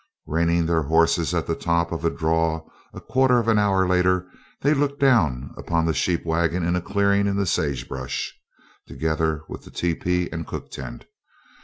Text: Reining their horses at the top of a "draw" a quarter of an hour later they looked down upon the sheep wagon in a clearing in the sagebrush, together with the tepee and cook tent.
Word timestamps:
Reining 0.25 0.65
their 0.65 0.81
horses 0.81 1.31
at 1.35 1.45
the 1.45 1.53
top 1.53 1.91
of 1.91 2.03
a 2.03 2.09
"draw" 2.09 2.65
a 2.91 2.99
quarter 2.99 3.37
of 3.37 3.47
an 3.47 3.59
hour 3.59 3.87
later 3.87 4.27
they 4.61 4.73
looked 4.73 4.99
down 4.99 5.53
upon 5.57 5.85
the 5.85 5.93
sheep 5.93 6.25
wagon 6.25 6.63
in 6.65 6.75
a 6.75 6.81
clearing 6.81 7.27
in 7.27 7.35
the 7.35 7.45
sagebrush, 7.45 8.33
together 8.87 9.43
with 9.47 9.63
the 9.63 9.69
tepee 9.69 10.27
and 10.31 10.47
cook 10.47 10.71
tent. 10.71 11.05